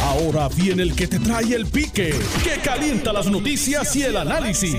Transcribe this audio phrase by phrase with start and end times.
[0.00, 4.76] Ahora viene el que te trae el pique, que calienta las noticias y el análisis.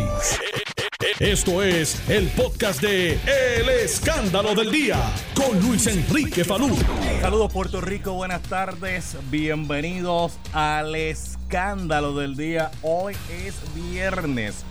[1.19, 4.97] Esto es el podcast de El Escándalo del Día
[5.35, 6.75] con Luis Enrique Falú.
[7.21, 12.71] Saludos Puerto Rico, buenas tardes, bienvenidos al Escándalo del Día.
[12.81, 13.15] Hoy
[13.45, 14.63] es viernes.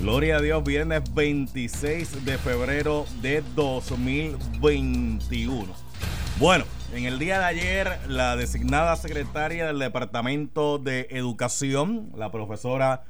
[0.00, 5.66] Gloria a Dios, viernes 26 de febrero de 2021.
[6.38, 6.64] Bueno,
[6.94, 13.04] en el día de ayer, la designada secretaria del Departamento de Educación, la profesora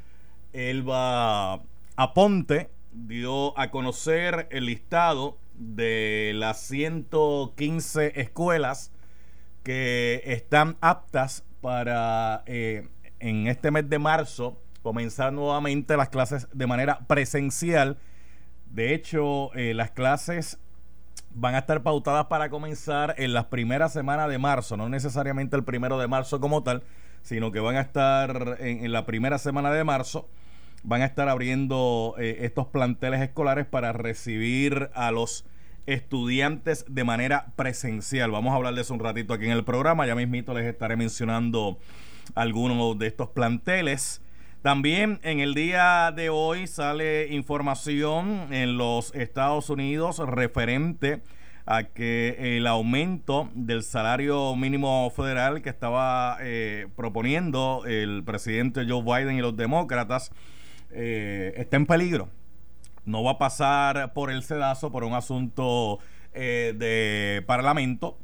[0.53, 1.61] Elba
[1.97, 8.91] Aponte, dio a conocer el listado de las 115 escuelas
[9.63, 12.89] que están aptas para eh,
[13.21, 17.99] en este mes de marzo comenzar nuevamente las clases de manera presencial.
[18.67, 20.59] De hecho, eh, las clases
[21.31, 25.65] van a estar pautadas para comenzar en las primeras semanas de marzo, no necesariamente el
[25.65, 26.83] primero de marzo como tal,
[27.23, 30.29] sino que van a estar en, la primera semana de marzo,
[30.83, 35.45] van a estar abriendo eh, estos planteles escolares para recibir a los
[35.87, 38.31] estudiantes de manera presencial.
[38.31, 40.97] Vamos a hablar de eso un ratito aquí en el programa, ya mismito les estaré
[40.97, 41.79] mencionando
[42.35, 44.21] algunos de estos planteles.
[44.63, 51.23] También en el día de hoy sale información en los Estados Unidos referente
[51.65, 59.03] a que el aumento del salario mínimo federal que estaba eh, proponiendo el presidente Joe
[59.03, 60.33] Biden y los demócratas
[60.91, 62.29] eh, está en peligro.
[63.05, 66.01] No va a pasar por el sedazo por un asunto
[66.35, 68.19] eh, de parlamento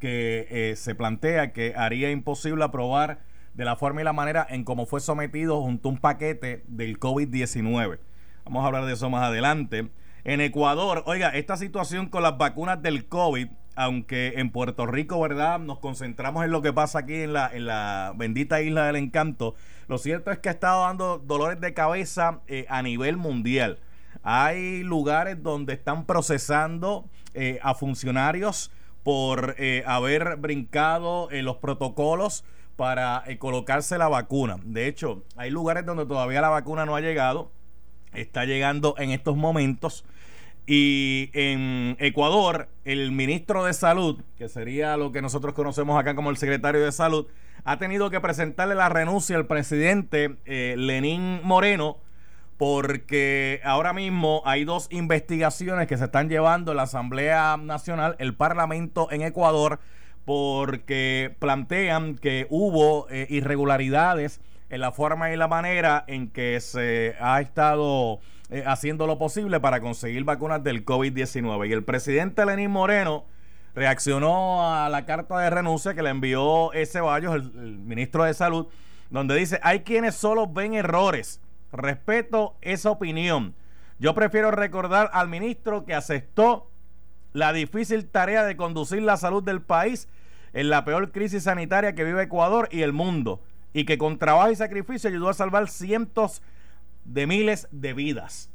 [0.00, 3.20] que se plantea que haría imposible aprobar
[3.58, 7.00] de la forma y la manera en cómo fue sometido junto a un paquete del
[7.00, 7.98] COVID-19.
[8.44, 9.90] Vamos a hablar de eso más adelante.
[10.22, 15.58] En Ecuador, oiga, esta situación con las vacunas del COVID, aunque en Puerto Rico, ¿verdad?
[15.58, 19.56] Nos concentramos en lo que pasa aquí en la, en la bendita isla del encanto.
[19.88, 23.80] Lo cierto es que ha estado dando dolores de cabeza eh, a nivel mundial.
[24.22, 28.70] Hay lugares donde están procesando eh, a funcionarios
[29.02, 32.44] por eh, haber brincado en los protocolos
[32.78, 34.58] para eh, colocarse la vacuna.
[34.62, 37.50] De hecho, hay lugares donde todavía la vacuna no ha llegado.
[38.14, 40.04] Está llegando en estos momentos.
[40.64, 46.30] Y en Ecuador, el ministro de Salud, que sería lo que nosotros conocemos acá como
[46.30, 47.26] el secretario de Salud,
[47.64, 51.96] ha tenido que presentarle la renuncia al presidente eh, Lenín Moreno
[52.58, 58.34] porque ahora mismo hay dos investigaciones que se están llevando en la Asamblea Nacional, el
[58.34, 59.80] Parlamento en Ecuador,
[60.28, 67.16] porque plantean que hubo eh, irregularidades en la forma y la manera en que se
[67.18, 71.70] ha estado eh, haciendo lo posible para conseguir vacunas del COVID-19.
[71.70, 73.24] Y el presidente Lenín Moreno
[73.74, 78.34] reaccionó a la carta de renuncia que le envió ese Ceballos, el, el ministro de
[78.34, 78.66] Salud,
[79.08, 81.40] donde dice, hay quienes solo ven errores.
[81.72, 83.54] Respeto esa opinión.
[83.98, 86.70] Yo prefiero recordar al ministro que aceptó
[87.32, 90.06] la difícil tarea de conducir la salud del país
[90.52, 93.42] en la peor crisis sanitaria que vive Ecuador y el mundo,
[93.72, 96.42] y que con trabajo y sacrificio ayudó a salvar cientos
[97.04, 98.50] de miles de vidas.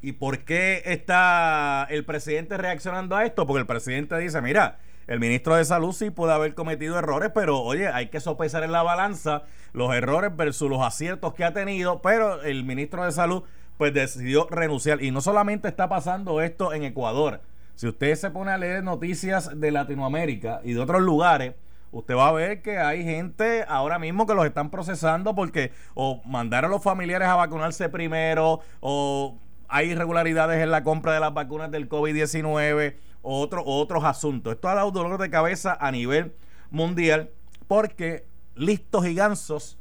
[0.00, 3.46] ¿Y por qué está el presidente reaccionando a esto?
[3.46, 7.60] Porque el presidente dice, mira, el ministro de Salud sí puede haber cometido errores, pero
[7.60, 9.42] oye, hay que sopesar en la balanza
[9.72, 13.42] los errores versus los aciertos que ha tenido, pero el ministro de Salud
[13.76, 15.02] pues decidió renunciar.
[15.02, 17.40] Y no solamente está pasando esto en Ecuador,
[17.78, 21.54] si usted se pone a leer noticias de Latinoamérica y de otros lugares,
[21.92, 26.20] usted va a ver que hay gente ahora mismo que los están procesando porque o
[26.24, 29.38] mandaron a los familiares a vacunarse primero o
[29.68, 34.54] hay irregularidades en la compra de las vacunas del COVID-19 o otro, otros asuntos.
[34.54, 36.34] Esto ha dado dolor de cabeza a nivel
[36.72, 37.30] mundial
[37.68, 39.78] porque listos y gansos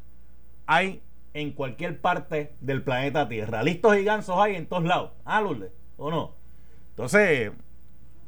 [0.67, 1.01] hay
[1.33, 3.63] en cualquier parte del planeta Tierra.
[3.63, 5.13] Listos y gansos hay en todos lados.
[5.25, 5.41] ¿Ah?
[5.97, 6.35] ¿O no?
[6.91, 7.53] Entonces,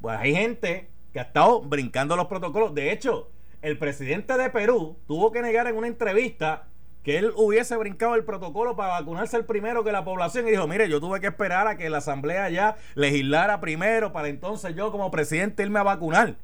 [0.01, 2.73] pues hay gente que ha estado brincando los protocolos.
[2.73, 6.67] De hecho, el presidente de Perú tuvo que negar en una entrevista
[7.03, 10.67] que él hubiese brincado el protocolo para vacunarse el primero que la población y dijo,
[10.67, 14.91] mire, yo tuve que esperar a que la asamblea ya legislara primero para entonces yo
[14.91, 16.35] como presidente irme a vacunar.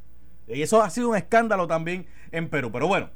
[0.48, 2.72] Y eso ha sido un escándalo también en Perú.
[2.72, 3.10] Pero bueno,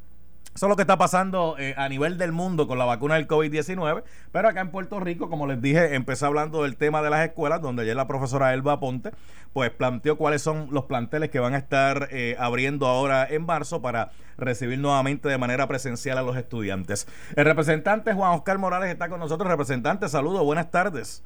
[0.59, 3.29] eso es lo que está pasando eh, a nivel del mundo con la vacuna del
[3.29, 4.03] COVID-19.
[4.33, 7.61] Pero acá en Puerto Rico, como les dije, empecé hablando del tema de las escuelas,
[7.61, 9.11] donde ayer la profesora Elba Ponte,
[9.53, 13.81] pues planteó cuáles son los planteles que van a estar eh, abriendo ahora en marzo
[13.81, 17.07] para recibir nuevamente de manera presencial a los estudiantes.
[17.37, 19.49] El representante Juan Oscar Morales está con nosotros.
[19.49, 21.23] Representante, saludos, buenas tardes.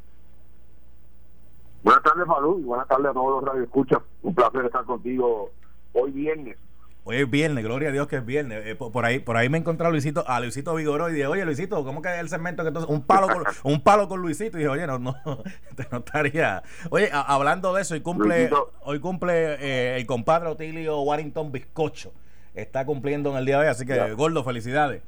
[1.82, 3.98] Buenas tardes, Falú, y buenas tardes a todos los radioescuchas.
[4.22, 5.50] Un placer estar contigo
[5.94, 6.56] hoy viernes
[7.06, 8.66] Hoy es viernes, gloria a Dios que es viernes.
[8.66, 11.44] Eh, por, ahí por ahí me encontré a Luisito, a Luisito Vigoró y dije, oye
[11.44, 14.58] Luisito, ¿cómo que el segmento que entonces un palo con, un palo con Luisito?
[14.58, 15.16] Y dije, oye, no, no,
[15.92, 16.64] no estaría.
[16.92, 18.50] Oye, hablando de eso, hoy cumple,
[18.82, 22.14] hoy cumple eh, el compadre Otilio Warrington Bizcocho.
[22.54, 25.02] Está cumpliendo en el día de hoy, así que gordo, felicidades.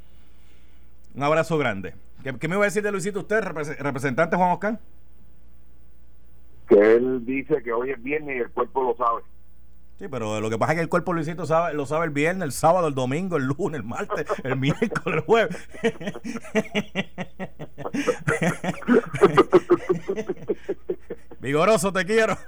[1.15, 1.94] Un abrazo grande.
[2.24, 4.80] ¿Qué, me iba a decir de Luisito usted, representante Juan Oscar?
[6.68, 9.21] Que él dice que hoy es viernes y el cuerpo lo sabe.
[9.97, 12.44] Sí, pero lo que pasa es que el cuerpo Luisito sabe, lo sabe el viernes,
[12.44, 15.56] el sábado, el domingo, el lunes, el martes, el miércoles, el jueves.
[21.39, 22.38] Vigoroso, te quiero.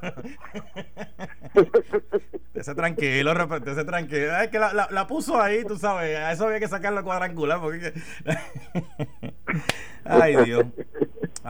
[2.53, 3.33] Ese tranquilo,
[3.67, 4.35] ese tranquilo.
[4.39, 6.17] Es que la, la, puso ahí, tú sabes.
[6.17, 7.61] A eso había que sacarlo cuadrangular.
[7.61, 7.93] Porque...
[10.03, 10.65] Ay, Dios.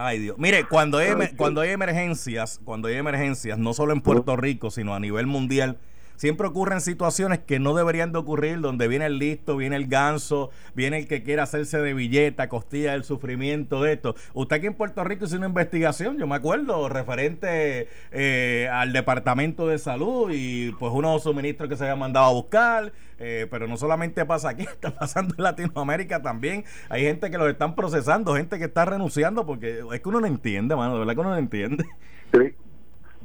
[0.00, 0.38] Ay, Dios.
[0.38, 4.94] Mire, cuando hay, cuando hay emergencias, cuando hay emergencias, no solo en Puerto Rico, sino
[4.94, 5.78] a nivel mundial,
[6.18, 10.50] siempre ocurren situaciones que no deberían de ocurrir, donde viene el listo, viene el ganso,
[10.74, 14.14] viene el que quiere hacerse de billeta, costilla del sufrimiento de esto.
[14.34, 19.66] Usted aquí en Puerto Rico hizo una investigación, yo me acuerdo, referente eh, al Departamento
[19.66, 23.76] de Salud y pues unos suministros que se habían mandado a buscar, eh, pero no
[23.76, 26.64] solamente pasa aquí, está pasando en Latinoamérica también.
[26.88, 30.26] Hay gente que los están procesando, gente que está renunciando, porque es que uno no
[30.26, 31.84] entiende, mano, de verdad que uno no entiende.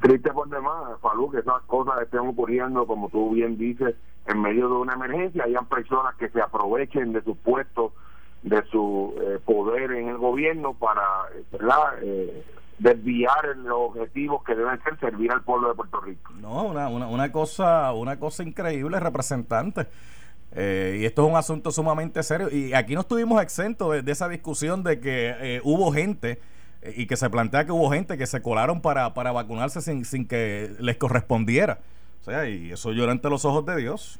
[0.04, 3.96] Triste por demás, Falú, que esas cosas estén ocurriendo, como tú bien dices,
[4.28, 5.46] en medio de una emergencia.
[5.46, 7.94] Hayan personas que se aprovechen de sus puestos,
[8.42, 11.04] de su eh, poder en el gobierno para,
[11.54, 12.00] ¿verdad?
[12.02, 12.44] Eh,
[12.80, 16.34] desviar los objetivos que deben ser servir al pueblo de Puerto Rico.
[16.42, 19.88] No, una, una, una cosa una cosa increíble, representante.
[20.52, 22.50] Eh, y esto es un asunto sumamente serio.
[22.52, 26.40] Y aquí no estuvimos exentos de, esa discusión de que hubo gente eh,
[26.96, 30.28] y que se plantea que hubo gente que se colaron para, para vacunarse sin, sin
[30.28, 31.80] que les correspondiera.
[32.22, 34.20] O sea, y eso llora ante los ojos de Dios.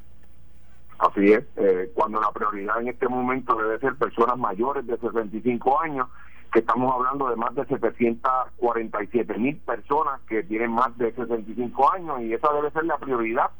[0.98, 5.80] Así es, eh, cuando la prioridad en este momento debe ser personas mayores de 65
[5.80, 6.08] años,
[6.52, 12.20] que estamos hablando de más de 747 mil personas que tienen más de 65 años
[12.20, 13.50] y esa debe ser la prioridad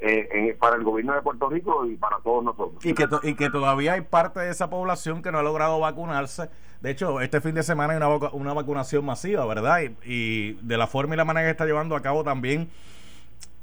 [0.00, 2.84] eh, para el gobierno de Puerto Rico y para todos nosotros.
[2.84, 6.50] Y que, y que todavía hay parte de esa población que no ha logrado vacunarse.
[6.82, 9.82] De hecho, este fin de semana hay una, una vacunación masiva, ¿verdad?
[10.04, 12.68] Y, de la forma y la manera que está llevando a cabo también,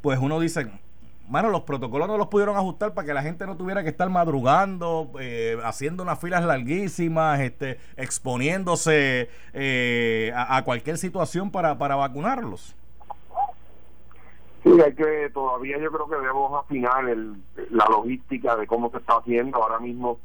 [0.02, 0.72] pues uno dice,
[1.28, 4.10] bueno, los protocolos no los pudieron ajustar para que la gente no tuviera que estar
[4.10, 11.98] madrugando, eh, haciendo unas filas larguísimas, este, exponiéndose eh, a, a, cualquier situación para, para
[11.98, 12.74] vacunarlos.
[14.64, 17.36] Sí, hay que todavía yo creo que debemos afinar el,
[17.70, 19.62] la logística de cómo se está haciendo.
[19.62, 20.20] Ahora mismo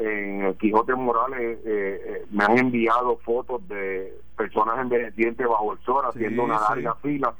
[0.00, 5.78] en el Quijote Morales eh, eh, me han enviado fotos de personas envejecientes bajo el
[5.80, 7.34] sol haciendo una larga fila.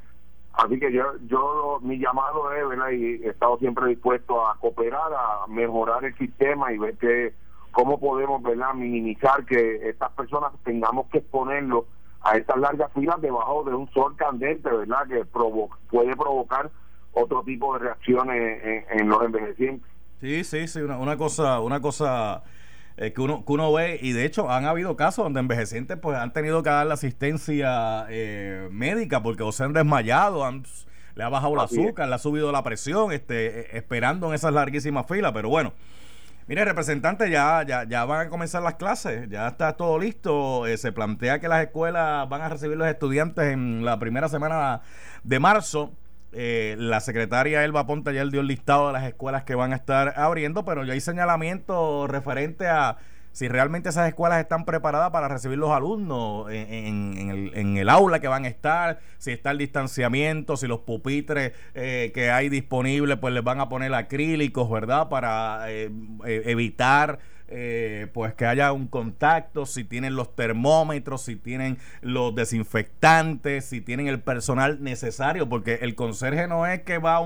[0.53, 2.89] Así que yo, yo mi llamado es, ¿verdad?
[2.91, 7.33] Y he estado siempre dispuesto a cooperar, a mejorar el sistema y ver que
[7.71, 8.73] cómo podemos, ¿verdad?
[8.75, 11.85] Minimizar que estas personas tengamos que exponerlos
[12.21, 15.07] a estas largas filas debajo de un sol candente, ¿verdad?
[15.07, 16.69] Que puede provocar
[17.13, 19.89] otro tipo de reacciones en, los envejecientes.
[20.21, 22.43] Sí, sí, sí, una, una cosa, una cosa
[22.95, 26.17] eh, que, uno, que uno ve, y de hecho han habido casos donde envejecientes pues
[26.17, 30.63] han tenido que dar la asistencia eh, médica porque o se han desmayado, han,
[31.15, 34.53] le ha bajado el azúcar, le ha subido la presión, este, eh, esperando en esas
[34.53, 35.73] larguísimas filas, pero bueno.
[36.47, 40.67] Mire, representante, ya, ya, ya van a comenzar las clases, ya está todo listo.
[40.67, 44.81] Eh, se plantea que las escuelas van a recibir los estudiantes en la primera semana
[45.23, 45.93] de marzo.
[46.33, 49.75] Eh, la secretaria Elba Ponte ya dio el listado de las escuelas que van a
[49.75, 52.97] estar abriendo, pero ya hay señalamiento referente a
[53.31, 58.19] si realmente esas escuelas están preparadas para recibir los alumnos en, el, en el, aula
[58.19, 63.17] que van a estar, si está el distanciamiento, si los pupitres eh, que hay disponibles
[63.17, 65.07] pues les van a poner acrílicos, ¿verdad?
[65.07, 65.89] Para eh,
[66.25, 67.19] eh, evitar
[67.53, 73.81] eh, pues que haya un contacto, si tienen los termómetros, si tienen los desinfectantes, si
[73.81, 77.19] tienen el personal necesario, porque el conserje no es que va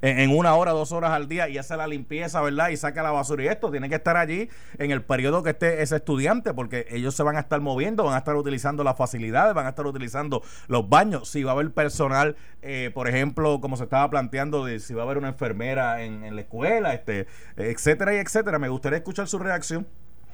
[0.00, 2.68] en una hora, dos horas al día y hace la limpieza, ¿verdad?
[2.68, 4.48] Y saca la basura y esto, tiene que estar allí
[4.78, 8.14] en el periodo que esté ese estudiante, porque ellos se van a estar moviendo, van
[8.14, 11.72] a estar utilizando las facilidades, van a estar utilizando los baños, si va a haber
[11.72, 16.02] personal, eh, por ejemplo, como se estaba planteando, de si va a haber una enfermera
[16.04, 17.26] en, en la escuela, este,
[17.56, 18.60] etcétera y etcétera.
[18.60, 19.86] Me gustaría escuchar su reacción.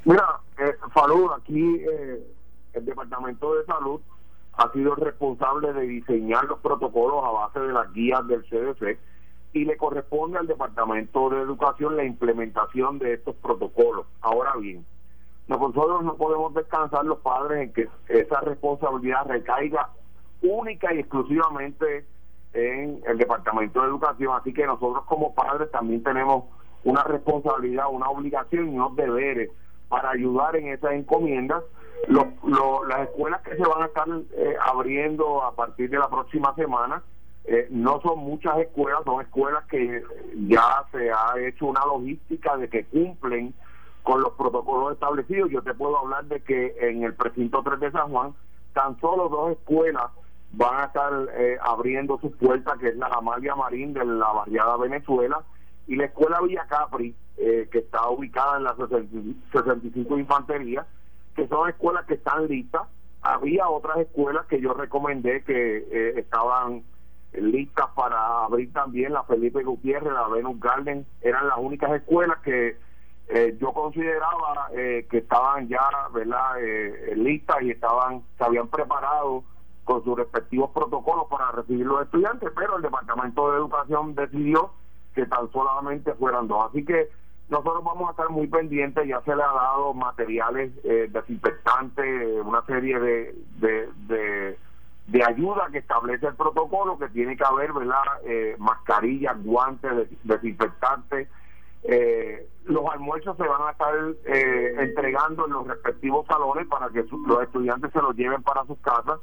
[0.04, 2.24] Mira, eh, Falud, aquí eh,
[2.74, 4.00] el Departamento de Salud
[4.52, 8.98] ha sido responsable de diseñar los protocolos a base de las guías del CDC
[9.52, 14.06] y le corresponde al Departamento de Educación la implementación de estos protocolos.
[14.20, 14.84] Ahora bien,
[15.48, 19.90] nosotros no podemos descansar los padres en que esa responsabilidad recaiga
[20.42, 22.06] única y exclusivamente
[22.52, 26.44] en el Departamento de Educación, así que nosotros como padres también tenemos
[26.86, 29.50] una responsabilidad, una obligación y unos deberes
[29.88, 31.62] para ayudar en esas encomiendas.
[32.08, 37.02] las escuelas que se van a estar eh, abriendo a partir de la próxima semana,
[37.44, 40.02] eh, no son muchas escuelas, son escuelas que
[40.46, 43.52] ya se ha hecho una logística de que cumplen
[44.04, 45.50] con los protocolos establecidos.
[45.50, 48.32] Yo te puedo hablar de que en el precinto 3 de San Juan,
[48.74, 50.06] tan solo dos escuelas
[50.52, 54.76] van a estar eh, abriendo sus puertas, que es la Amalia Marín de la barriada
[54.76, 55.42] Venezuela
[55.86, 60.86] y la escuela Villa Capri, eh, que está ubicada en la 65 Infantería,
[61.34, 62.82] que son escuelas que están listas.
[63.22, 66.84] Había otras escuelas que yo recomendé que estaban
[67.32, 72.76] listas para abrir también la Felipe Gutiérrez, la Venus Garden, eran las únicas escuelas que
[73.28, 75.82] eh, yo consideraba eh, que estaban ya
[76.14, 79.42] verdad eh, listas y estaban se habían preparado
[79.82, 84.70] con sus respectivos protocolos para recibir los estudiantes, pero el Departamento de Educación decidió
[85.16, 86.70] que tan solamente fueran dos.
[86.70, 87.08] Así que
[87.48, 93.00] nosotros vamos a estar muy pendientes, ya se le ha dado materiales desinfectantes, una serie
[93.00, 94.56] de, de
[95.06, 98.02] de ayuda que establece el protocolo, que tiene que haber, ¿verdad?
[98.24, 101.28] Eh, mascarillas, guantes, desinfectantes.
[101.84, 103.94] Eh, los almuerzos se van a estar
[104.24, 108.78] eh, entregando en los respectivos salones para que los estudiantes se los lleven para sus
[108.78, 109.20] casas.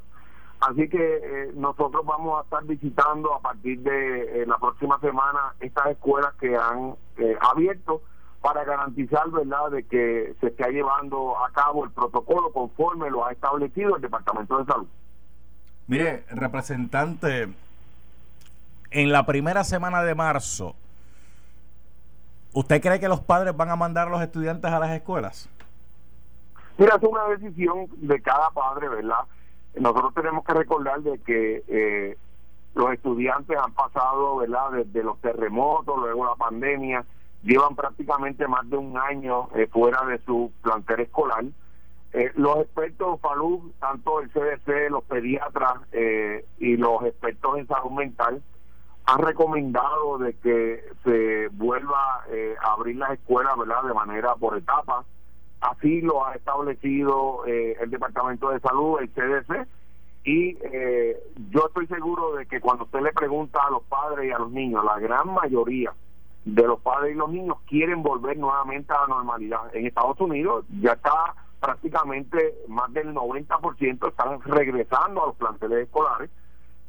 [0.68, 6.32] Así que nosotros vamos a estar visitando a partir de la próxima semana estas escuelas
[6.40, 6.94] que han
[7.40, 8.02] abierto
[8.40, 13.32] para garantizar, ¿verdad?, de que se esté llevando a cabo el protocolo conforme lo ha
[13.32, 14.86] establecido el Departamento de Salud.
[15.86, 17.52] Mire, representante,
[18.90, 20.74] en la primera semana de marzo,
[22.54, 25.48] ¿usted cree que los padres van a mandar a los estudiantes a las escuelas?
[26.78, 29.24] Mira, es una decisión de cada padre, ¿verdad?
[29.80, 32.16] Nosotros tenemos que recordar de que eh,
[32.74, 34.70] los estudiantes han pasado, ¿verdad?
[34.72, 37.04] Desde los terremotos, luego la pandemia,
[37.42, 41.44] llevan prácticamente más de un año eh, fuera de su plantel escolar
[42.14, 47.90] eh, los expertos salud, tanto el CDC, los pediatras eh, y los expertos en salud
[47.90, 48.40] mental,
[49.04, 54.56] han recomendado de que se vuelva eh, a abrir las escuelas, ¿verdad?, de manera por
[54.56, 55.04] etapas.
[55.70, 59.66] Así lo ha establecido el Departamento de Salud, el CDC,
[60.24, 60.58] y
[61.50, 64.50] yo estoy seguro de que cuando usted le pregunta a los padres y a los
[64.50, 65.92] niños, la gran mayoría
[66.44, 69.74] de los padres y los niños quieren volver nuevamente a la normalidad.
[69.74, 76.30] En Estados Unidos ya está prácticamente más del 90% están regresando a los planteles escolares.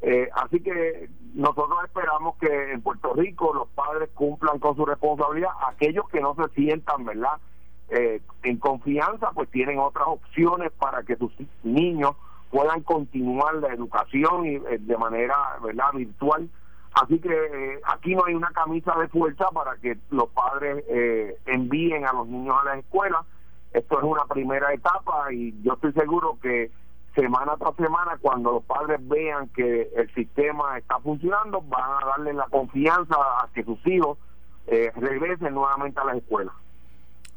[0.02, 5.52] Eh, así que nosotros esperamos que en Puerto Rico los padres cumplan con su responsabilidad.
[5.68, 7.40] Aquellos que no se sientan, ¿verdad?
[7.90, 11.32] Eh, en confianza, pues tienen otras opciones para que sus
[11.64, 12.16] niños
[12.50, 16.50] puedan continuar la educación y, eh, de manera, ¿verdad?, virtual.
[16.94, 20.86] Así que aquí no hay una camisa de fuerza para que los padres
[21.46, 23.26] envíen a los niños a las escuelas
[23.76, 26.72] esto es una primera etapa y yo estoy seguro que
[27.14, 32.34] semana tras semana, cuando los padres vean que el sistema está funcionando, van a darle
[32.34, 34.18] la confianza a que sus hijos
[34.68, 36.54] eh, regresen nuevamente a las escuelas.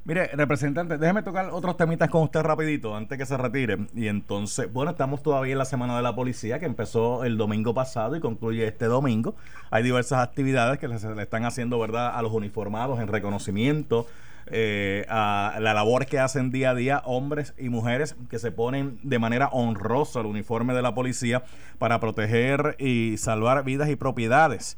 [0.09, 3.77] Mire, representante, déjeme tocar otros temitas con usted rapidito antes que se retire.
[3.95, 7.75] Y entonces, bueno, estamos todavía en la Semana de la Policía que empezó el domingo
[7.75, 9.37] pasado y concluye este domingo.
[9.71, 14.07] Hay diversas actividades que se le están haciendo, ¿verdad?, a los uniformados en reconocimiento
[14.47, 18.99] eh, a la labor que hacen día a día hombres y mujeres que se ponen
[19.03, 21.43] de manera honrosa el uniforme de la policía
[21.79, 24.77] para proteger y salvar vidas y propiedades.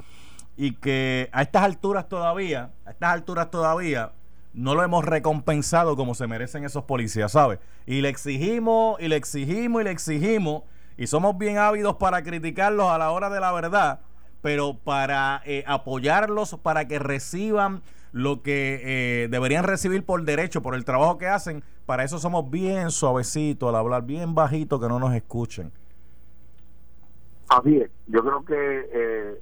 [0.57, 4.11] Y que a estas alturas todavía, a estas alturas todavía,
[4.53, 7.59] no lo hemos recompensado como se merecen esos policías, ¿sabes?
[7.87, 10.63] Y le exigimos, y le exigimos, y le exigimos,
[10.97, 14.01] y somos bien ávidos para criticarlos a la hora de la verdad,
[14.43, 20.75] pero para eh, apoyarlos, para que reciban lo que eh, deberían recibir por derecho, por
[20.75, 21.63] el trabajo que hacen.
[21.87, 25.73] Para eso somos bien suavecitos, al hablar bien bajito, que no nos escuchen.
[27.49, 27.91] Así es.
[28.07, 29.41] Yo creo que eh,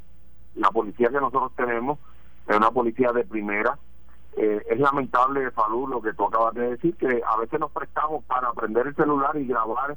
[0.54, 1.98] la policía que nosotros tenemos
[2.46, 3.78] es una policía de primera.
[4.40, 8.24] Eh, es lamentable, salud lo que tú acabas de decir, que a veces nos prestamos
[8.24, 9.96] para prender el celular y grabar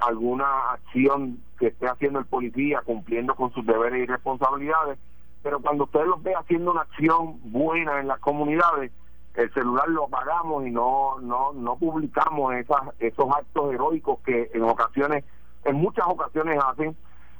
[0.00, 4.98] alguna acción que esté haciendo el policía cumpliendo con sus deberes y responsabilidades
[5.42, 8.92] pero cuando usted los ve haciendo una acción buena en las comunidades,
[9.34, 14.62] el celular lo apagamos y no no no publicamos esas, esos actos heroicos que en
[14.62, 15.24] ocasiones,
[15.64, 16.96] en muchas ocasiones hacen.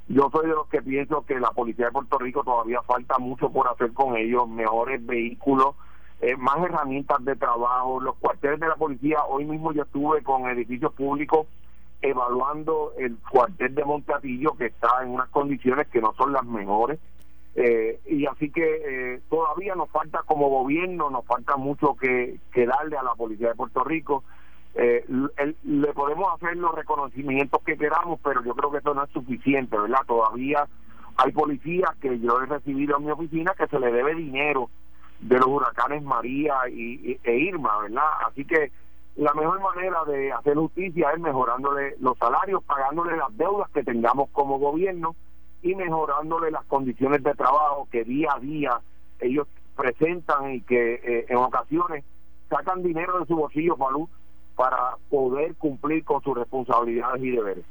[0.09, 3.49] Yo soy de los que pienso que la policía de Puerto Rico todavía falta mucho
[3.49, 5.75] por hacer con ellos, mejores vehículos,
[6.23, 9.23] eh, más herramientas de trabajo, los cuarteles de la policía.
[9.25, 11.47] Hoy mismo yo estuve con edificios públicos
[12.01, 16.99] evaluando el cuartel de Montatillo que está en unas condiciones que no son las mejores
[17.55, 22.97] eh, y así que eh, todavía nos falta como gobierno, nos falta mucho que, darle
[22.97, 24.23] a la Policía de Puerto Rico.
[24.75, 25.05] Eh,
[25.63, 29.77] le podemos hacer los reconocimientos que queramos, pero yo creo que eso no es suficiente,
[29.77, 29.99] ¿verdad?
[30.07, 30.67] Todavía
[31.17, 34.69] hay policías que yo he recibido en mi oficina que se le debe dinero
[35.23, 38.09] de los huracanes María y, e Irma, ¿verdad?
[38.27, 38.71] Así que
[39.15, 44.29] la mejor manera de hacer justicia es mejorándole los salarios, pagándole las deudas que tengamos
[44.31, 45.15] como gobierno
[45.61, 48.79] y mejorándole las condiciones de trabajo que día a día
[49.19, 52.03] ellos presentan y que eh, en ocasiones
[52.49, 53.95] sacan dinero de su bolsillo para,
[54.55, 57.65] para poder cumplir con sus responsabilidades y deberes.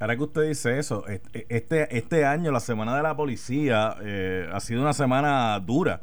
[0.00, 4.58] Ahora que usted dice eso, este, este año la semana de la policía eh, ha
[4.60, 6.00] sido una semana dura,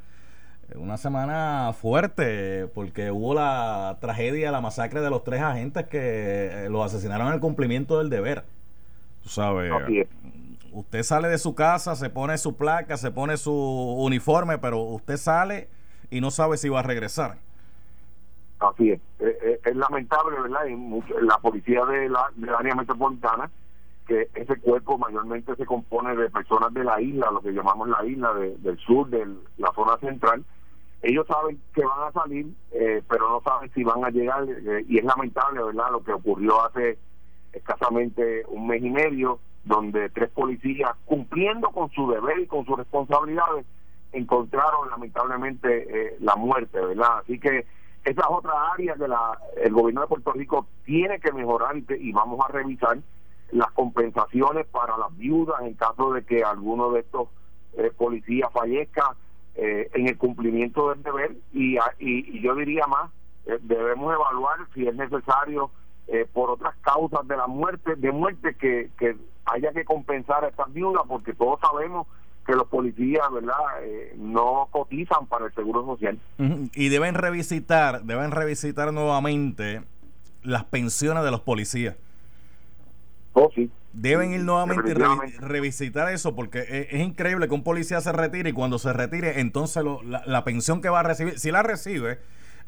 [0.76, 6.70] una semana fuerte, porque hubo la tragedia, la masacre de los tres agentes que eh,
[6.70, 8.44] los asesinaron en el cumplimiento del deber.
[9.24, 9.72] Tú sabes,
[10.72, 15.18] usted sale de su casa, se pone su placa, se pone su uniforme, pero usted
[15.18, 15.68] sale
[16.10, 17.38] y no sabe si va a regresar.
[18.60, 19.00] Así es.
[19.20, 20.68] Eh, eh, es, lamentable, ¿verdad?
[20.68, 23.50] En, la policía de la, de área metropolitana,
[24.08, 28.04] que ese cuerpo mayormente se compone de personas de la isla, lo que llamamos la
[28.06, 29.26] isla del sur, de
[29.58, 30.44] la zona central.
[31.02, 34.46] Ellos saben que van a salir, eh, pero no saben si van a llegar.
[34.88, 35.92] y es lamentable, ¿verdad?
[35.92, 36.98] Lo que ocurrió hace
[37.54, 42.78] escasamente un mes y medio donde tres policías, cumpliendo con su deber y con sus
[42.78, 43.66] responsabilidades,
[44.12, 47.20] encontraron lamentablemente eh, la muerte, ¿verdad?
[47.20, 47.66] Así que
[48.04, 52.12] esa es otra área que la, el gobierno de Puerto Rico tiene que mejorar y,
[52.12, 52.98] vamos a revisar
[53.52, 57.30] las compensaciones para las viudas en caso de que alguno de estos
[57.78, 59.16] eh, policías fallezca
[59.62, 63.12] eh, en el cumplimiento del deber y, y, yo diría más,
[63.62, 65.72] debemos evaluar si es necesario
[66.34, 70.72] por otras causas de la muerte, de muerte que, que haya que compensar a estas
[70.74, 72.08] viudas porque todos sabemos
[72.50, 76.18] que los policías, ¿verdad?, eh, no cotizan para el seguro social.
[76.74, 79.84] Y deben revisitar, deben revisitar nuevamente
[80.42, 81.96] las pensiones de los policías.
[83.34, 83.70] Oh, sí.
[83.92, 88.54] Deben ir nuevamente y revisitar eso porque es, increíble que un policía se retire y
[88.54, 92.20] cuando se retire, entonces la, pensión que va a recibir, si la recibe,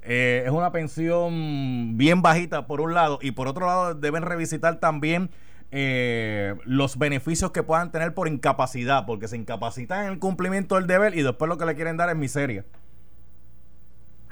[0.01, 4.79] eh, es una pensión bien bajita por un lado y por otro lado deben revisitar
[4.79, 5.29] también
[5.73, 10.86] eh, los beneficios que puedan tener por incapacidad, porque se incapacitan en el cumplimiento del
[10.86, 12.65] deber y después lo que le quieren dar es miseria.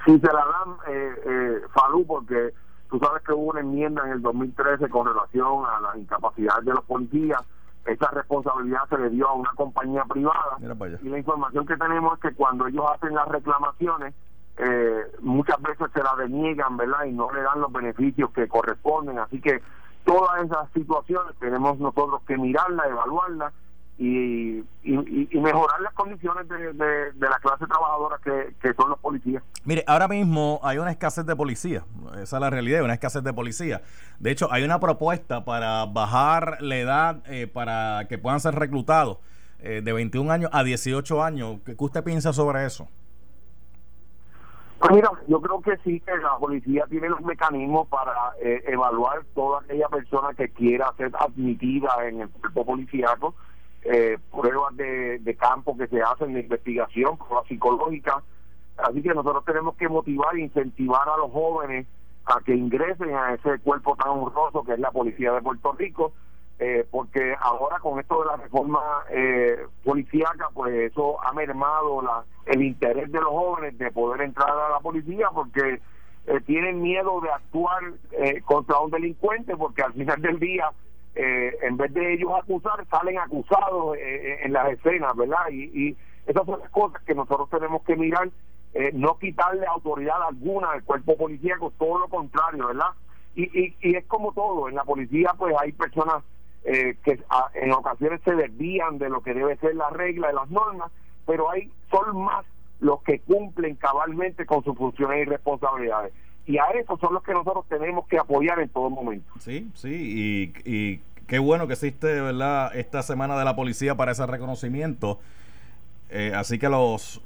[0.06, 2.54] Si se la dan, eh, eh, Falú, porque
[2.90, 6.74] tú sabes que hubo una enmienda en el 2013 con relación a las incapacidades de
[6.74, 7.42] los policías,
[7.86, 10.58] esa responsabilidad se le dio a una compañía privada.
[11.04, 14.14] Y la información que tenemos es que cuando ellos hacen las reclamaciones,
[14.58, 17.06] eh, muchas veces se la deniegan, ¿verdad?
[17.06, 19.62] Y no le dan los beneficios que corresponden, así que
[20.04, 23.54] todas esas situaciones tenemos nosotros que mirarlas, evaluarlas
[24.00, 29.44] y, y, mejorar las condiciones de, de, la clase trabajadora que, que, son los policías.
[29.66, 31.84] Mire, ahora mismo hay una escasez de policía,
[32.14, 33.82] esa es la realidad, una escasez de policía.
[34.18, 39.18] De hecho, hay una propuesta para bajar la edad eh, para que puedan ser reclutados
[39.60, 41.60] eh, de 21 años a 18 años.
[41.66, 42.88] ¿Qué usted piensa sobre eso?
[44.80, 49.26] Pues mira, yo creo que sí, que la policía tiene los mecanismos para eh, evaluar
[49.36, 53.36] toda aquella persona que quiera ser admitida en el cuerpo policíaco,
[53.84, 58.24] eh, pruebas de, campo que se hacen de investigación, pruebas psicológicas.
[58.78, 61.88] Así que nosotros tenemos que motivar e incentivar a los jóvenes
[62.26, 66.14] a que ingresen a ese cuerpo tan honroso que es la Policía de Puerto Rico
[66.60, 72.26] eh, porque ahora con esto de la reforma eh, policíaca, pues eso ha mermado la,
[72.48, 75.82] el interés de los jóvenes de poder entrar a la policía porque
[76.28, 80.70] eh, tienen miedo de actuar eh, contra un delincuente porque al final del día,
[81.22, 85.50] en vez de ellos acusar, salen acusados en las escenas, ¿verdad?
[85.52, 88.30] Y, y esas son las cosas que nosotros tenemos que mirar,
[88.94, 92.92] no quitarle autoridad alguna al cuerpo policíaco, todo lo contrario, ¿verdad?
[93.36, 96.24] Y, y, y es como todo, en la policía pues hay personas
[96.66, 97.18] eh, que
[97.56, 100.92] en ocasiones se desvían de lo que debe ser la regla de las normas,
[101.26, 102.46] pero hay son más
[102.82, 106.14] los que cumplen cabalmente con sus funciones y responsabilidades.
[106.46, 109.32] Y a esos son los que nosotros tenemos que apoyar en todo momento.
[109.40, 114.26] Sí, sí, y, qué bueno que existe, ¿verdad?, esta semana de la policía para ese
[114.26, 115.20] reconocimiento.
[116.10, 117.22] Eh, así que los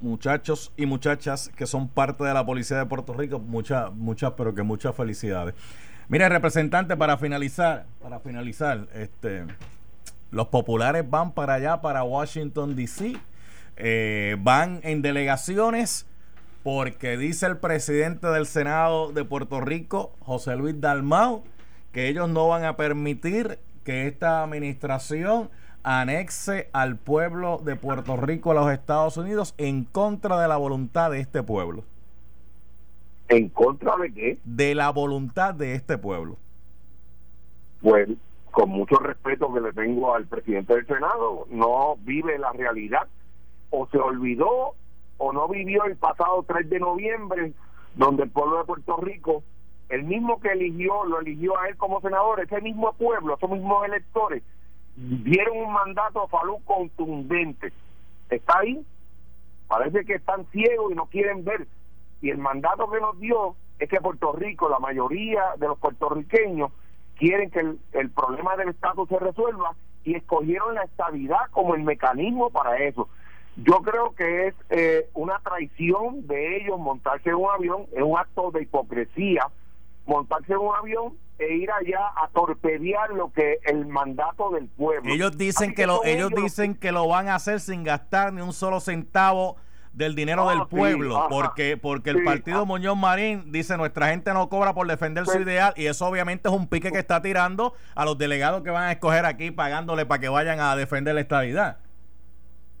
[0.00, 4.54] muchachos y muchachas que son parte de la policía de Puerto Rico, muchas, muchas, pero
[4.54, 5.54] que muchas felicidades.
[6.08, 9.44] Mire, representante, para finalizar, para finalizar, este,
[10.30, 13.14] los populares van para allá, para Washington, D.C.
[13.76, 16.06] Eh, van en delegaciones
[16.62, 21.44] porque dice el presidente del Senado de Puerto Rico, José Luis Dalmau,
[21.92, 25.50] que ellos no van a permitir que esta administración
[25.82, 31.10] anexe al pueblo de Puerto Rico a los Estados Unidos en contra de la voluntad
[31.10, 31.84] de este pueblo.
[33.28, 34.38] ¿En contra de qué?
[34.44, 36.36] De la voluntad de este pueblo.
[37.80, 38.08] Pues
[38.50, 43.06] con mucho respeto que le tengo al presidente del Senado, no vive la realidad
[43.70, 44.74] o se olvidó
[45.18, 47.52] o no vivió el pasado 3 de noviembre,
[47.94, 49.42] donde el pueblo de Puerto Rico,
[49.88, 53.86] el mismo que eligió, lo eligió a él como senador, ese mismo pueblo, esos mismos
[53.86, 54.42] electores,
[54.96, 57.72] dieron un mandato a Falú contundente.
[58.28, 58.84] ¿Está ahí?
[59.66, 61.66] Parece que están ciegos y no quieren ver.
[62.20, 66.72] Y el mandato que nos dio es que Puerto Rico, la mayoría de los puertorriqueños,
[67.16, 69.74] quieren que el, el problema del estatus se resuelva
[70.04, 73.08] y escogieron la estabilidad como el mecanismo para eso.
[73.56, 78.16] Yo creo que es eh, una traición de ellos montarse en un avión, es un
[78.16, 79.48] acto de hipocresía
[80.08, 85.12] montarse en un avión e ir allá a torpedear lo que el mandato del pueblo.
[85.12, 88.52] Ellos dicen que, lo, ellos, dicen que lo van a hacer sin gastar ni un
[88.52, 89.56] solo centavo
[89.92, 94.72] del dinero del pueblo, porque porque el partido Muñoz Marín dice nuestra gente no cobra
[94.72, 98.16] por defender su ideal y eso obviamente es un pique que está tirando a los
[98.16, 101.78] delegados que van a escoger aquí pagándole para que vayan a defender la estabilidad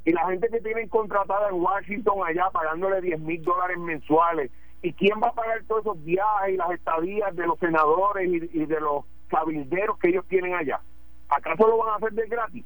[0.08, 4.50] y la gente que tienen contratada en Washington allá pagándole 10 mil dólares mensuales.
[4.82, 8.64] ¿Y quién va a pagar todos esos viajes y las estadías de los senadores y,
[8.64, 10.80] de los cabilderos que ellos tienen allá?
[11.28, 12.64] ¿Acaso lo van a hacer de gratis?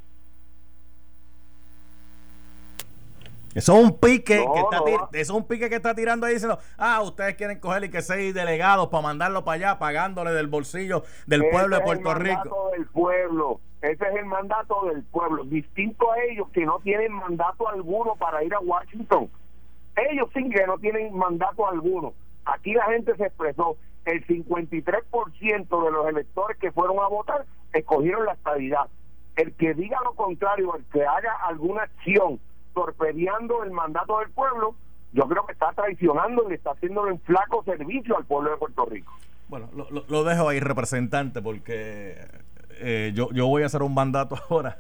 [3.55, 7.03] Eso es un pique que está es un pique que está tirando ahí diciendo, ah,
[7.03, 11.49] ustedes quieren coger y que seis delegados para mandarlo para allá, pagándole del bolsillo del
[11.51, 12.71] pueblo de Puerto Rico.
[12.73, 13.61] Del pueblo.
[13.83, 18.43] Ese es el mandato del pueblo, distinto a ellos que no tienen mandato alguno para
[18.45, 19.29] ir a Washington.
[19.97, 22.15] Ellos sí que no tienen mandato alguno.
[22.45, 28.27] Aquí la gente se expresó, el 53% de los electores que fueron a votar escogieron
[28.27, 28.89] la estabilidad.
[29.37, 32.41] El que diga lo contrario, el que haga alguna acción
[32.75, 34.75] torpedeando el mandato del pueblo,
[35.13, 38.87] yo creo que está traicionando y está haciendo un flaco servicio al pueblo de Puerto
[38.87, 39.13] Rico.
[39.49, 42.17] Bueno, lo, lo dejo ahí, representante, porque
[42.81, 44.79] eh, yo, yo voy a hacer un mandato ahora.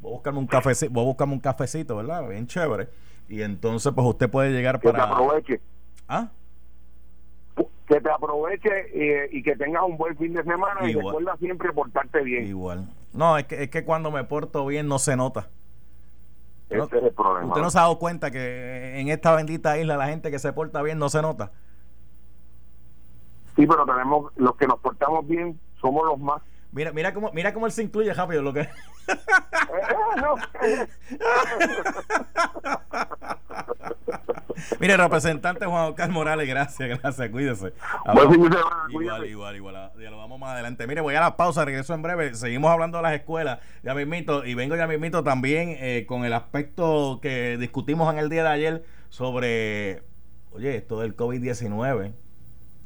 [0.00, 2.28] Voy a buscarme un cafecito, voy a buscarme un cafecito, ¿verdad?
[2.28, 2.88] Bien chévere.
[3.28, 5.04] Y entonces, pues usted puede llegar que para.
[5.04, 5.60] Que te aproveche.
[6.08, 6.28] ¿Ah?
[7.88, 12.22] Que te aproveche y, que tengas un buen fin de semana y recuerda siempre portarte
[12.22, 12.46] bien.
[12.46, 12.88] Igual.
[13.12, 15.48] No, es que, es que cuando me porto bien no se nota.
[16.68, 17.46] Ese es el problema.
[17.46, 20.52] ¿Usted no se ha dado cuenta que en esta bendita isla la gente que se
[20.52, 21.52] porta bien no se nota?
[23.54, 27.54] Sí, pero tenemos los que nos portamos bien somos los más Mira, mira cómo, mira
[27.54, 28.68] cómo él se incluye rápido lo que.
[34.80, 37.72] Mire, representante Juan Oscar Morales, gracias, gracias, cuídese.
[38.90, 40.86] igual, igual, igual, ya lo vamos más adelante.
[40.86, 42.34] Mire, voy a la pausa, regreso en breve.
[42.34, 46.32] Seguimos hablando de las escuelas, ya mismito, y vengo ya mismito también eh, con el
[46.32, 50.02] aspecto que discutimos en el día de ayer sobre,
[50.52, 52.12] oye, esto del COVID-19,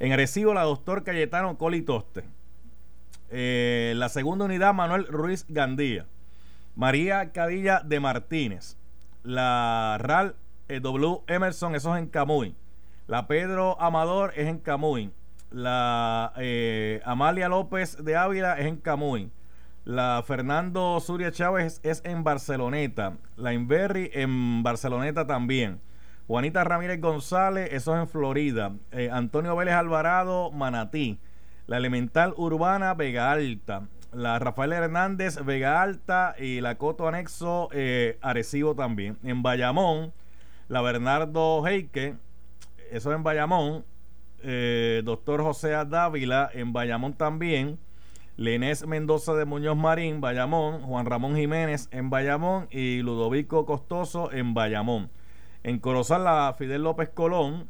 [0.00, 2.24] En Arecibo, la doctor Cayetano Colitoste.
[3.30, 6.06] Eh, la segunda unidad, Manuel Ruiz Gandía.
[6.76, 8.76] María Cadilla de Martínez.
[9.22, 10.36] La RAL
[10.68, 11.20] eh, W.
[11.26, 12.54] Emerson, eso es en Camuy.
[13.06, 15.12] La Pedro Amador es en Camuy.
[15.50, 19.30] La eh, Amalia López de Ávila es en Camuy.
[19.84, 23.18] La Fernando Suria Chávez es en Barceloneta.
[23.36, 25.80] La Inverri en Barceloneta también.
[26.26, 28.72] Juanita Ramírez González, eso es en Florida.
[28.92, 31.20] Eh, Antonio Vélez Alvarado, Manatí.
[31.66, 33.82] La Elemental Urbana, Vega Alta.
[34.14, 36.34] La Rafael Hernández, Vega Alta.
[36.38, 39.18] Y la Coto Anexo, eh, Arecibo también.
[39.24, 40.12] En Bayamón,
[40.68, 42.16] la Bernardo Heike,
[42.90, 43.84] eso es en Bayamón.
[44.42, 47.78] Eh, doctor José Dávila, en Bayamón también.
[48.36, 54.54] Lenés Mendoza de Muñoz Marín, Bayamón, Juan Ramón Jiménez en Bayamón y Ludovico Costoso en
[54.54, 55.10] Bayamón.
[55.62, 57.68] En Corozal, la Fidel López Colón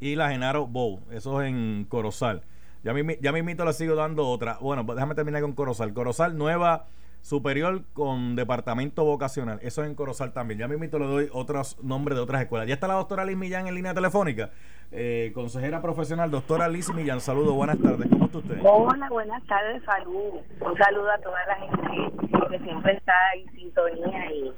[0.00, 1.00] y la Genaro Bow.
[1.10, 2.42] Eso es en Corozal.
[2.84, 4.58] Ya, mi, ya mismito le sigo dando otra.
[4.60, 5.94] Bueno, pues déjame terminar con Corozal.
[5.94, 6.86] Corozal, nueva
[7.20, 9.60] superior con departamento vocacional.
[9.62, 10.58] Eso es en Corozal también.
[10.58, 12.66] Ya mismito le doy otros nombres de otras escuelas.
[12.66, 14.50] Ya está la doctora Liz Millán en línea telefónica.
[14.90, 17.20] Eh, consejera profesional, doctora Liz Millán.
[17.20, 18.08] Saludos, buenas tardes.
[18.10, 18.58] ¿Cómo está usted?
[18.62, 20.40] Hola, buenas tardes, salud.
[20.60, 24.52] Un saludo a toda la gente que siempre está en sintonía y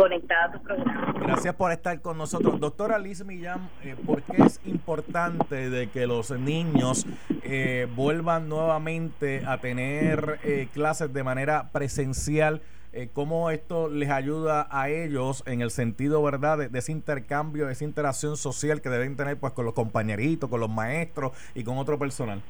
[0.00, 1.14] conectada a tu programa.
[1.20, 2.58] Gracias por estar con nosotros.
[2.58, 7.06] Doctora Liz Millán, eh, ¿por qué es importante de que los niños
[7.42, 12.62] eh, vuelvan nuevamente a tener eh, clases de manera presencial?
[12.92, 17.72] eh, cómo esto les ayuda a ellos en el sentido, ¿verdad?, de, ese intercambio, de
[17.72, 21.78] esa interacción social que deben tener pues con los compañeritos, con los maestros y con
[21.78, 22.42] otro personal.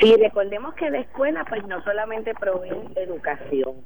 [0.00, 3.76] Sí, recordemos que la escuela pues no solamente provee educación,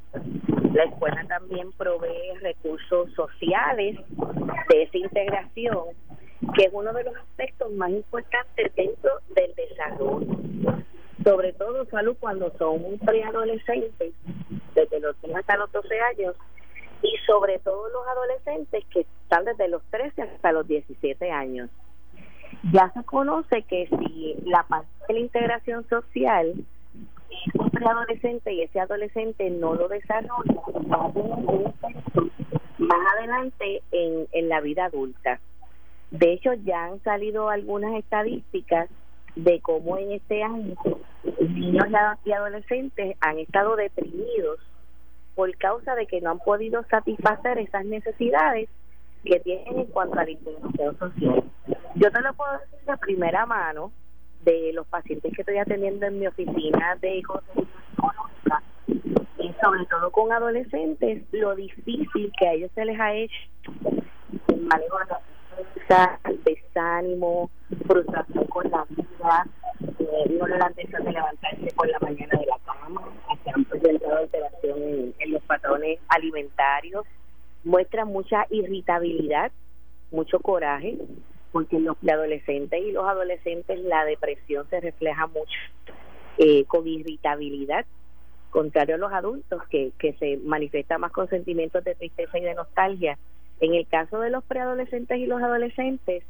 [0.73, 3.99] la escuela también provee recursos sociales
[4.69, 5.85] de esa integración,
[6.55, 10.41] que es uno de los aspectos más importantes dentro del desarrollo
[11.25, 14.15] sobre todo salud cuando son preadolescentes,
[14.75, 16.37] desde los 10 hasta los 12 años,
[17.03, 21.71] y sobre todo los adolescentes que están desde los 13 hasta los 17 años.
[22.73, 26.55] Ya se conoce que si la parte de la integración social
[27.31, 30.61] es un preadolescente y ese adolescente no lo desarrolla,
[30.93, 32.31] va a tener un
[32.79, 35.41] más adelante en, en la vida adulta.
[36.11, 38.89] De hecho, ya han salido algunas estadísticas
[39.37, 40.75] de cómo en este año
[41.39, 41.87] niños
[42.25, 44.59] y adolescentes han estado deprimidos
[45.35, 48.69] por causa de que no han podido satisfacer esas necesidades
[49.25, 51.45] que tienen en cuanto a la social.
[51.95, 53.93] Yo te lo puedo decir de primera mano
[54.45, 57.43] de los pacientes que estoy atendiendo en mi oficina de hijos
[59.39, 63.41] y sobre todo con adolescentes, lo difícil que a ellos se les ha hecho
[64.49, 65.07] el manejo de
[65.89, 67.51] la desánimo,
[67.87, 69.47] frustración con la vida,
[69.99, 74.79] eh, no dan de levantarse por la mañana de la cama, hasta han presentado alteración
[74.83, 77.05] en, en los patrones alimentarios,
[77.65, 79.53] muestra mucha irritabilidad,
[80.11, 80.97] mucho coraje,
[81.53, 85.59] porque los adolescentes y los adolescentes la depresión se refleja mucho
[86.39, 87.85] eh, con irritabilidad,
[88.51, 92.55] contrario a los adultos que, que se manifiesta más con sentimientos de tristeza y de
[92.55, 93.19] nostalgia
[93.61, 96.25] en el caso de los preadolescentes y los adolescentes,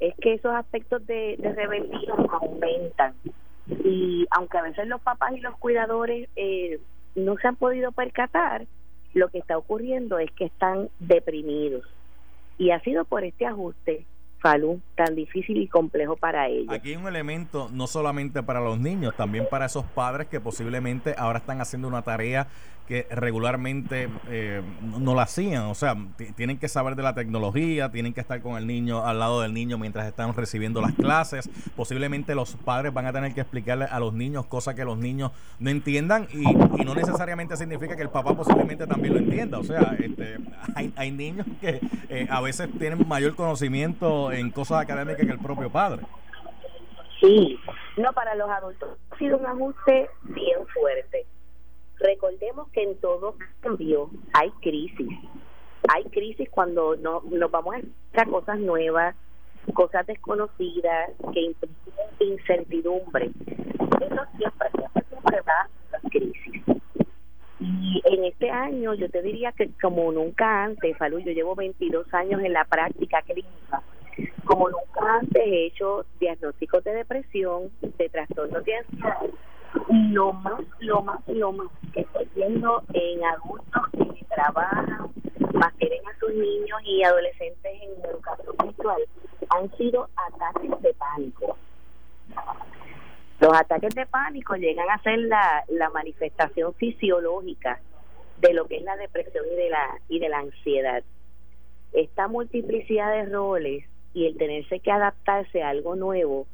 [0.00, 3.14] es que esos aspectos de, de rebeldía aumentan.
[3.84, 6.80] Y aunque a veces los papás y los cuidadores eh,
[7.14, 8.66] no se han podido percatar,
[9.14, 11.84] lo que está ocurriendo es que están deprimidos.
[12.58, 14.06] Y ha sido por este ajuste
[14.42, 16.74] Falú tan difícil y complejo para ellos.
[16.74, 21.14] Aquí hay un elemento no solamente para los niños, también para esos padres que posiblemente
[21.16, 22.48] ahora están haciendo una tarea
[22.86, 24.62] que regularmente eh,
[24.98, 25.64] no la hacían.
[25.64, 25.96] O sea,
[26.36, 29.54] tienen que saber de la tecnología, tienen que estar con el niño al lado del
[29.54, 31.48] niño mientras están recibiendo las clases.
[31.76, 35.32] Posiblemente los padres van a tener que explicarle a los niños cosas que los niños
[35.58, 36.42] no entiendan y,
[36.82, 39.58] no necesariamente significa que el papá posiblemente también lo entienda.
[39.58, 40.38] O sea, este,
[40.74, 45.38] hay, hay niños que eh, a veces tienen mayor conocimiento en cosas académicas que el
[45.38, 46.02] propio padre.
[47.20, 47.58] Sí,
[47.96, 51.24] no, para los adultos ha sido un ajuste bien fuerte.
[52.00, 55.08] Recordemos que en todo cambio hay crisis.
[55.94, 59.14] Hay crisis cuando no, nos vamos a cosas nuevas,
[59.72, 63.30] cosas desconocidas que implican incertidumbre.
[63.36, 66.62] Eso siempre, siempre, siempre va las crisis.
[67.60, 72.12] Y en este año yo te diría que como nunca antes, Falú, yo llevo 22
[72.14, 73.82] años en la práctica clínica
[74.44, 79.18] como nunca antes he hecho diagnósticos de depresión, de trastornos de ansiedad,
[79.88, 85.10] lo más, lo más, lo más que estoy viendo en adultos que trabajan,
[85.54, 89.02] más quieren a sus niños y adolescentes en educación virtual,
[89.48, 91.56] han sido ataques de pánico
[93.40, 97.80] Los ataques de pánico llegan a ser la, la manifestación fisiológica
[98.40, 101.02] de lo que es la depresión y de la y de la ansiedad.
[101.92, 106.46] Esta multiplicidad de roles y el tenerse que adaptarse a algo nuevo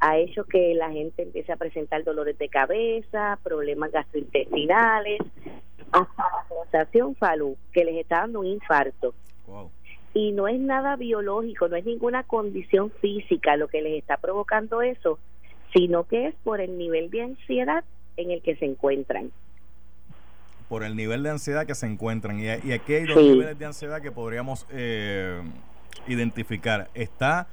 [0.00, 5.20] ha hecho que la gente empiece a presentar dolores de cabeza, problemas gastrointestinales,
[5.92, 9.14] hasta la sensación falú, que les está dando un infarto.
[10.14, 14.82] Y no es nada biológico, no es ninguna condición física lo que les está provocando
[14.82, 15.18] eso,
[15.72, 17.84] sino que es por el nivel de ansiedad
[18.16, 19.30] en el que se encuentran.
[20.68, 22.38] Por el nivel de ansiedad que se encuentran.
[22.40, 25.40] Y, aquí hay dos niveles de ansiedad que podríamos eh,
[26.06, 26.90] identificar.
[26.94, 27.48] Está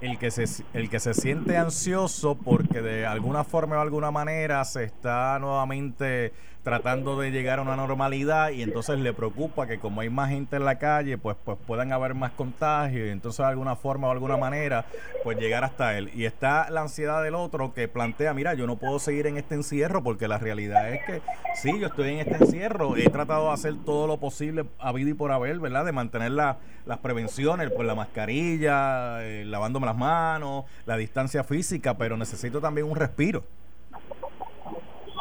[0.00, 4.64] el que se el que se siente ansioso porque de alguna forma o alguna manera
[4.64, 6.32] se está nuevamente
[6.64, 10.56] tratando de llegar a una normalidad y entonces le preocupa que como hay más gente
[10.56, 14.10] en la calle, pues pues puedan haber más contagios y entonces de alguna forma o
[14.10, 14.86] alguna manera
[15.22, 16.10] pues llegar hasta él.
[16.14, 19.54] Y está la ansiedad del otro que plantea, mira, yo no puedo seguir en este
[19.54, 21.22] encierro porque la realidad es que
[21.54, 25.10] sí, yo estoy en este encierro, he tratado de hacer todo lo posible a vida
[25.10, 25.84] y por haber, ¿verdad?
[25.84, 31.98] De mantener la, las prevenciones, pues la mascarilla, eh, lavándome las manos, la distancia física,
[31.98, 33.44] pero necesito también un respiro.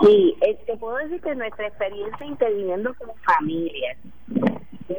[0.03, 3.97] Sí, eh, te puedo decir que nuestra experiencia interviniendo con familias,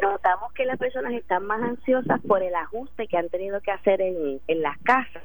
[0.00, 4.00] notamos que las personas están más ansiosas por el ajuste que han tenido que hacer
[4.00, 5.22] en, en las casas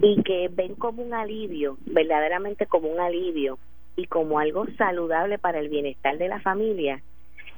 [0.00, 3.58] y que ven como un alivio, verdaderamente como un alivio
[3.96, 7.02] y como algo saludable para el bienestar de la familia,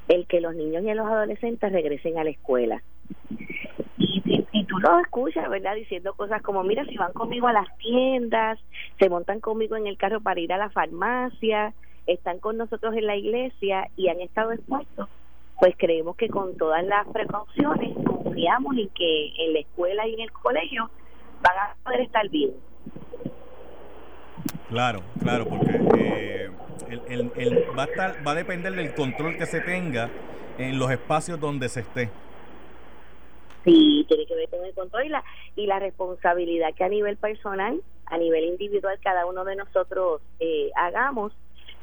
[0.09, 2.83] el que los niños y los adolescentes regresen a la escuela.
[3.99, 4.40] Y,
[4.71, 5.75] tú lo escuchas, ¿verdad?
[5.75, 8.59] Diciendo cosas como, mira, si van conmigo a las tiendas,
[9.01, 11.75] se montan conmigo en el carro para ir a la farmacia,
[12.07, 15.09] están con nosotros en la iglesia y han estado expuestos,
[15.59, 20.21] pues creemos que con todas las precauciones confiamos en que en la escuela y en
[20.21, 20.89] el colegio
[21.43, 22.53] van a poder estar bien.
[24.69, 26.51] Claro, claro, porque eh,
[27.09, 30.09] el, el, va, a estar, va a depender del control que se tenga
[30.59, 32.09] en los espacios donde se esté.
[33.65, 35.25] Sí, tiene que ver con el control y la,
[35.57, 40.71] y la responsabilidad que a nivel personal, a nivel individual, cada uno de nosotros eh,
[40.77, 41.33] hagamos.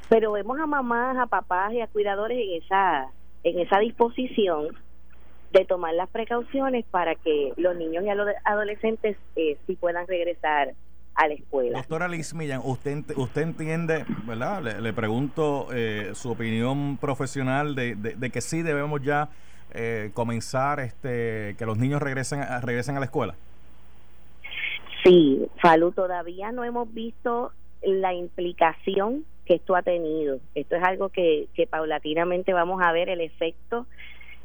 [0.08, 3.10] Pero vemos a mamás, a papás y a cuidadores en esa,
[3.44, 4.76] en esa disposición
[5.52, 10.74] de tomar las precauciones para que los niños y los adolescentes eh, sí puedan regresar
[11.14, 11.78] a la escuela.
[11.78, 14.62] Doctora Liz Millán, usted, usted entiende, ¿verdad?
[14.80, 19.30] Le, pregunto eh, su opinión profesional de, de que sí debemos ya
[19.74, 23.34] eh, comenzar este que los niños regresen regresen a la escuela?
[25.04, 27.52] Sí, Falú, todavía no hemos visto
[27.82, 30.40] la implicación que esto ha tenido.
[30.54, 33.86] Esto es algo que, que paulatinamente vamos a ver el efecto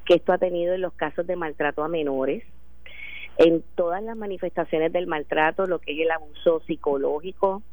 [0.05, 2.43] que esto ha tenido en los casos de maltrato a menores,
[3.37, 7.63] en todas las manifestaciones del maltrato, lo que es el abuso psicológico,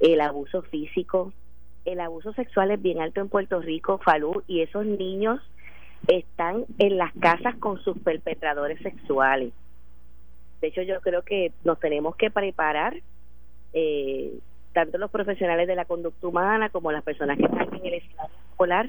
[0.00, 1.32] el abuso físico,
[1.84, 5.40] el abuso sexual es bien alto en Puerto Rico, Falú, y esos niños
[6.06, 9.52] están en las casas con sus perpetradores sexuales.
[10.60, 12.96] De hecho, yo creo que nos tenemos que preparar,
[13.72, 14.38] eh,
[14.72, 18.36] tanto los profesionales de la conducta humana como las personas que están en el escenario
[18.50, 18.88] escolar,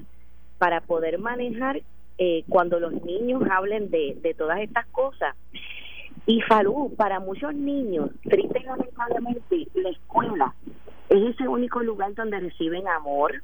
[0.57, 1.81] para poder manejar
[2.17, 5.35] eh, cuando los niños hablen de, de todas estas cosas.
[6.25, 10.53] Y Falú, para muchos niños, triste y lamentablemente, la escuela
[11.09, 13.41] es ese único lugar donde reciben amor,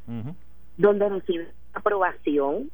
[0.78, 2.70] donde reciben aprobación,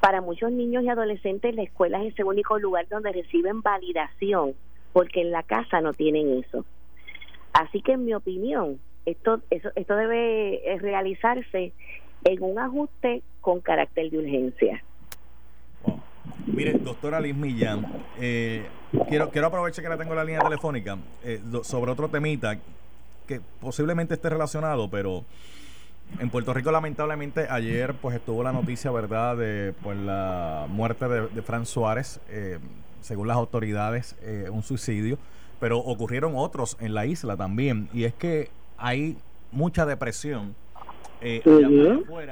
[0.00, 4.54] para muchos niños y adolescentes la escuela es ese único lugar donde reciben validación,
[4.92, 6.64] porque en la casa no tienen eso.
[7.52, 11.72] Así que en mi opinión, esto, eso, esto debe eh, realizarse
[12.24, 14.82] en un ajuste con carácter de urgencia.
[16.46, 17.86] Mire, doctora Liz Millán,
[18.18, 18.66] eh,
[19.08, 22.58] quiero, quiero aprovechar que la tengo en la línea telefónica eh, sobre otro temita
[23.26, 25.24] que posiblemente esté relacionado, pero
[26.18, 31.28] en Puerto Rico, lamentablemente, ayer pues estuvo la noticia, ¿verdad?, de pues, la muerte de,
[31.28, 32.58] de Fran Suárez, eh,
[33.00, 35.18] según las autoridades, eh, un suicidio,
[35.60, 39.16] pero ocurrieron otros en la isla también, y es que hay
[39.52, 40.54] mucha depresión
[41.20, 41.42] eh,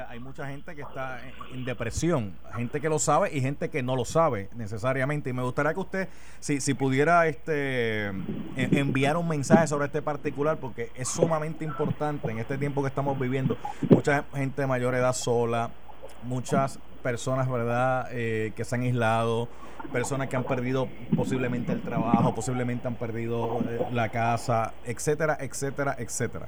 [0.09, 1.19] hay mucha gente que está
[1.53, 5.29] en, depresión, gente que lo sabe y gente que no lo sabe necesariamente.
[5.29, 6.07] Y me gustaría que usted,
[6.39, 8.11] si, si pudiera este
[8.55, 13.19] enviar un mensaje sobre este particular, porque es sumamente importante en este tiempo que estamos
[13.19, 13.57] viviendo.
[13.89, 15.71] Mucha gente de mayor edad sola,
[16.23, 19.47] muchas personas, ¿verdad?, eh, que se han aislado,
[19.91, 25.95] personas que han perdido posiblemente el trabajo, posiblemente han perdido eh, la casa, etcétera, etcétera,
[25.97, 26.47] etcétera.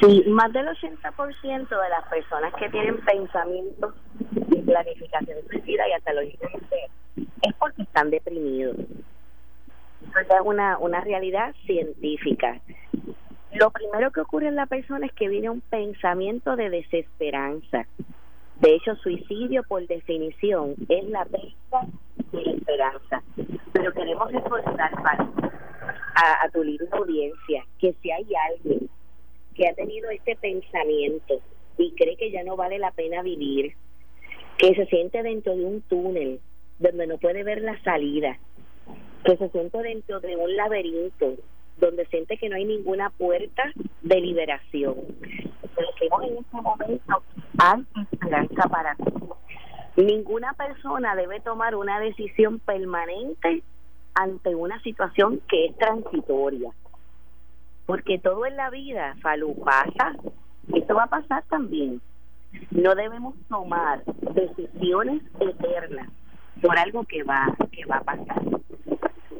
[0.00, 3.94] Sí, más del 80% de las personas que tienen pensamientos
[4.50, 8.76] y planificación suicida y hasta lógicamente es porque están deprimidos.
[8.78, 12.60] Eso es una, una realidad científica.
[13.52, 17.86] Lo primero que ocurre en la persona es que viene un pensamiento de desesperanza.
[18.60, 21.86] De hecho, suicidio por definición es la pérdida
[22.32, 23.22] de la esperanza.
[23.72, 24.90] Pero queremos reforzar
[26.14, 28.88] a, a tu linda audiencia que si hay alguien
[29.60, 31.34] que ha tenido este pensamiento
[31.76, 33.74] y cree que ya no vale la pena vivir,
[34.56, 36.40] que se siente dentro de un túnel
[36.78, 38.38] donde no puede ver la salida,
[39.22, 41.34] que se siente dentro de un laberinto
[41.76, 44.94] donde siente que no hay ninguna puerta de liberación.
[45.20, 47.22] Decimos en este momento,
[47.58, 49.12] hay esperanza para ti.
[50.02, 53.62] Ninguna persona debe tomar una decisión permanente
[54.14, 56.70] ante una situación que es transitoria.
[57.90, 60.14] Porque todo en la vida, Falú, pasa.
[60.72, 62.00] Esto va a pasar también.
[62.70, 66.08] No debemos tomar decisiones eternas
[66.62, 68.42] por algo que va, que va a pasar.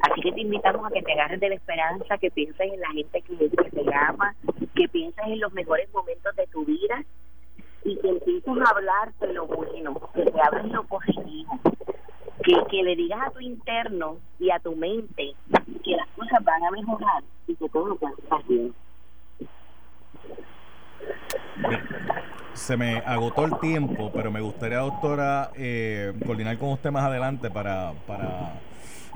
[0.01, 2.89] Así que te invitamos a que te agarres de la esperanza, que pienses en la
[2.89, 4.35] gente que, te ama,
[4.75, 7.05] que pienses en los mejores momentos de tu vida
[7.85, 11.57] y que empieces a hablar de lo bueno, que te hables lo positivo,
[12.43, 15.33] que, que le digas a tu interno y a tu mente
[15.83, 18.73] que las cosas van a mejorar y que todo va a estar bien.
[22.53, 27.49] Se me agotó el tiempo, pero me gustaría, doctora, eh, coordinar con usted más adelante
[27.49, 28.53] para, para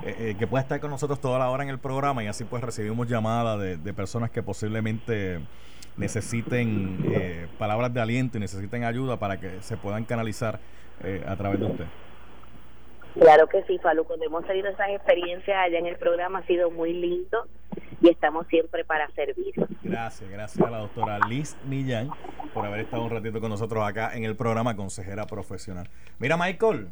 [0.04, 2.44] eh, eh, que pueda estar con nosotros toda la hora en el programa y así
[2.44, 5.40] pues recibimos llamadas de, personas que posiblemente
[5.96, 10.60] necesiten eh, palabras de aliento y necesiten ayuda para que se puedan canalizar
[11.26, 11.84] a través de usted.
[13.18, 14.04] Claro que sí, Falu.
[14.04, 17.46] Cuando hemos tenido esas experiencias allá en el programa ha sido muy lindo
[18.00, 19.54] y estamos siempre para servir.
[19.82, 22.10] Gracias, gracias a la doctora Liz Millán
[22.52, 25.88] por haber estado un ratito con nosotros acá en el programa Consejera Profesional.
[26.18, 26.88] Mira, Michael,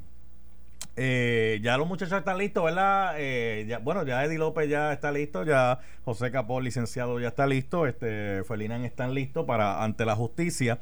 [0.96, 3.14] eh, ya los muchachos están listos, ¿verdad?
[3.18, 7.46] Eh, ya, bueno, ya Eddie López ya está listo, ya José Capó, licenciado, ya está
[7.46, 10.78] listo, este Felinan están listos para ante la justicia.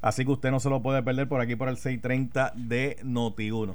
[0.00, 3.74] Así que usted no se lo puede perder por aquí por el 630 de Noti1.